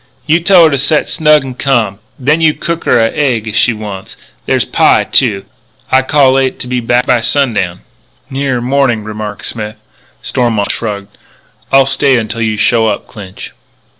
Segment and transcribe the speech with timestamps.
[0.25, 1.99] You tell her to set snug and ca'm.
[2.17, 4.19] Then you cook her a egg if she wants it.
[4.47, 5.45] There's pie, too.
[5.91, 7.81] I cal'late to be back by sundown."
[8.27, 9.75] "Nearer morning," remarked Smith.
[10.23, 11.15] Stormont shrugged.
[11.71, 13.51] "I'll stay until you show up, Clinch."